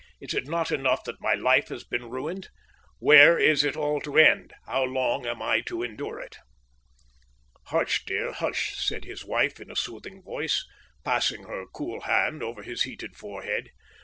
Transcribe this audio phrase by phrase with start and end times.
[0.19, 2.49] Is it not enough that my life has been ruined?
[2.97, 4.51] When is it all to end?
[4.65, 6.37] How long am I to endure it?"
[7.67, 10.65] "Hush, dear, hush!" said his wife in a soothing voice,
[11.03, 13.69] passing her cool hand over his heated forehead.